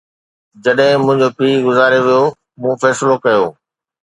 [0.63, 2.23] جڏهن منهنجو پيءُ گذاري ويو،
[2.61, 3.43] مون فيصلو ڪيو